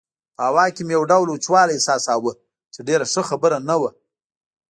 په 0.35 0.41
هوا 0.49 0.65
کې 0.75 0.81
مې 0.87 0.93
یو 0.97 1.03
ډول 1.11 1.27
وچوالی 1.29 1.73
احساساوه 1.75 2.33
چې 2.73 2.79
ښه 3.13 3.21
خبره 3.29 3.57
نه 3.69 3.75
وه. 3.81 3.91